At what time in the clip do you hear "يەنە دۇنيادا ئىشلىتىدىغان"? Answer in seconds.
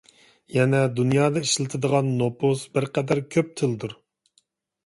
0.53-2.09